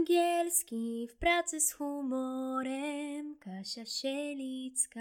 [0.00, 5.00] Angielski w pracy z humorem Kasia Sielicka.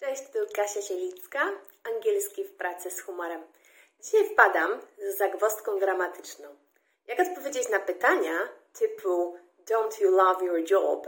[0.00, 1.40] Cześć, tu Kasia Sielicka,
[1.84, 3.42] angielski w pracy z humorem.
[4.00, 6.48] Dzisiaj wpadam z zagwozdką gramatyczną.
[7.06, 8.32] Jak odpowiedzieć na pytania
[8.72, 9.36] typu
[9.70, 11.06] Don't you love your job?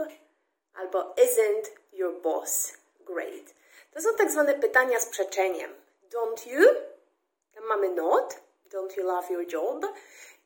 [0.73, 3.55] albo Isn't your boss great?
[3.93, 5.71] To są tak zwane pytania z przeczeniem.
[6.09, 6.65] Don't you?
[7.53, 8.45] Tam mamy not.
[8.69, 9.85] Don't you love your job?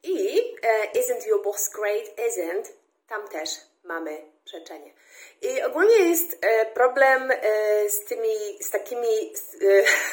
[0.04, 2.18] I e, isn't your boss great?
[2.18, 2.72] Isn't.
[3.08, 3.50] Tam też
[3.84, 4.94] mamy przeczenie.
[5.42, 9.34] I ogólnie jest e, problem e, z tymi, z takimi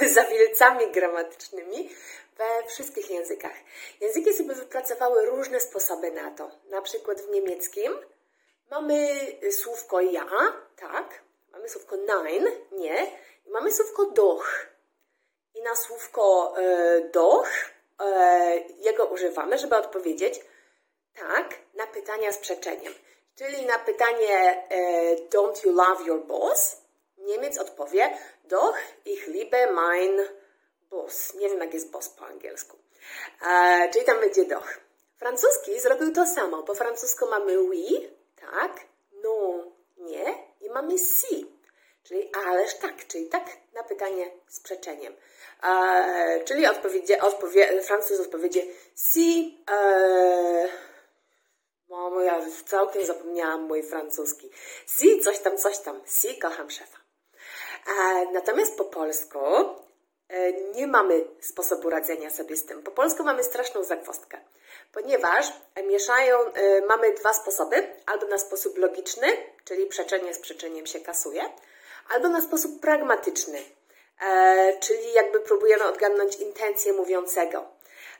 [0.01, 1.91] e, zawilcami gramatycznymi
[2.39, 3.57] we wszystkich językach.
[4.01, 6.51] Języki sobie wypracowały różne sposoby na to.
[6.71, 7.93] Na przykład w niemieckim
[8.71, 9.09] mamy
[9.51, 10.27] słówko ja,
[10.77, 11.23] tak,
[11.53, 13.07] mamy słówko nein, nie,
[13.47, 14.67] mamy słówko doch.
[15.55, 17.49] I na słówko e, doch
[19.05, 20.41] używamy, żeby odpowiedzieć
[21.15, 22.93] tak na pytania z przeczeniem.
[23.37, 26.83] Czyli na pytanie e, don't you love your boss?
[27.19, 30.21] Niemiec odpowie doch ich liebe mein
[30.91, 31.35] boss.
[31.35, 32.77] Nie wiem jak jest boss po angielsku.
[33.47, 34.69] E, czyli tam będzie doch.
[35.17, 36.63] Francuski zrobił to samo.
[36.63, 38.81] Po francusku mamy oui, tak,
[39.23, 39.65] no,
[39.97, 41.56] nie i mamy si.
[42.09, 45.17] Czyli ależ tak, czyli tak na pytanie z przeczeniem.
[45.63, 48.63] E, czyli odpowiedzie, odpowie, Francuz odpowiedzie
[48.95, 49.59] si.
[49.71, 50.69] E,
[51.89, 54.51] Mamo, ja całkiem zapomniałam mój francuski.
[54.87, 56.01] Si, coś tam, coś tam.
[56.07, 56.99] Si, kocham szefa.
[57.89, 59.39] E, natomiast po polsku
[60.29, 62.83] e, nie mamy sposobu radzenia sobie z tym.
[62.83, 64.41] Po polsku mamy straszną zagwozdkę,
[64.93, 65.47] ponieważ
[65.87, 67.89] mieszają, e, mamy dwa sposoby.
[68.07, 69.27] Albo na sposób logiczny,
[69.65, 71.43] czyli przeczenie z przeczeniem się kasuje,
[72.09, 73.59] albo na sposób pragmatyczny,
[74.21, 77.65] e, czyli jakby próbujemy odgadnąć intencję mówiącego.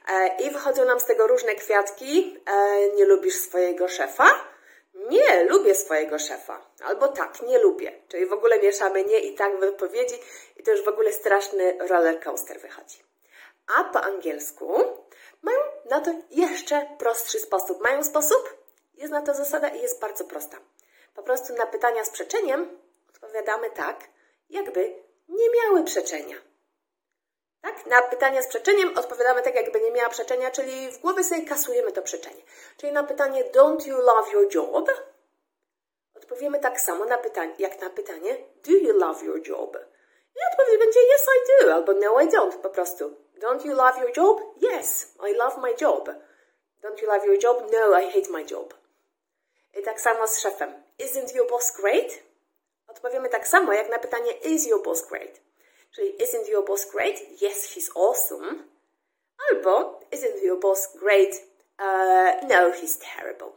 [0.07, 2.39] E, I wychodzą nam z tego różne kwiatki.
[2.45, 4.29] E, nie lubisz swojego szefa?
[5.09, 6.65] Nie, lubię swojego szefa.
[6.83, 7.91] Albo tak, nie lubię.
[8.07, 10.15] Czyli w ogóle mieszamy nie i tak w odpowiedzi
[10.57, 13.03] i to już w ogóle straszny roller coaster wychodzi.
[13.77, 14.83] A po angielsku
[15.41, 17.81] mają na to jeszcze prostszy sposób.
[17.81, 18.57] Mają sposób?
[18.95, 20.57] Jest na to zasada i jest bardzo prosta.
[21.15, 22.79] Po prostu na pytania z przeczeniem
[23.27, 23.99] odpowiadamy tak,
[24.49, 24.95] jakby
[25.29, 26.35] nie miały przeczenia.
[27.61, 27.85] Tak?
[27.85, 31.91] Na pytania z przeczeniem odpowiadamy tak, jakby nie miała przeczenia, czyli w głowie sobie kasujemy
[31.91, 32.41] to przeczenie.
[32.77, 34.89] Czyli na pytanie don't you love your job?
[36.15, 39.77] Odpowiemy tak samo na pytanie, jak na pytanie do you love your job?
[40.35, 43.15] I odpowiedź będzie yes I do, albo no I don't, po prostu.
[43.39, 44.41] Don't you love your job?
[44.61, 46.09] Yes, I love my job.
[46.83, 47.71] Don't you love your job?
[47.71, 48.73] No, I hate my job.
[49.79, 50.83] I tak samo z szefem.
[50.99, 52.26] Isn't your boss great?
[52.97, 55.41] Odpowiemy tak samo jak na pytanie is your boss great?
[55.95, 57.15] Czyli isn't your boss great?
[57.41, 58.63] Yes, he's awesome.
[59.51, 61.35] Albo isn't your boss great?
[61.79, 63.51] Uh, no, he's terrible.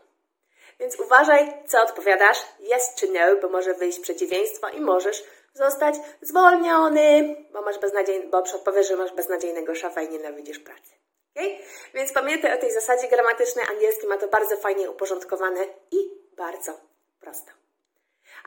[0.81, 5.25] Więc uważaj, co odpowiadasz, yes czy no, bo może wyjść przeciwieństwo i możesz
[5.55, 10.93] zostać zwolniony, bo masz beznadziej, bo odpowiesz, że masz beznadziejnego szefa i nienawidzisz pracy.
[11.37, 11.59] Okay?
[11.95, 13.65] Więc pamiętaj o tej zasadzie gramatycznej.
[13.71, 16.81] Angielski ma to bardzo fajnie uporządkowane i bardzo
[17.21, 17.60] prosto.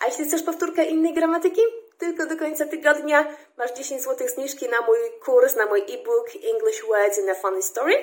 [0.01, 1.61] A jeśli chcesz powtórkę innej gramatyki,
[1.97, 6.83] tylko do końca tygodnia masz 10 zł zniżki na mój kurs, na mój e-book English
[6.87, 7.93] Words in a Funny Story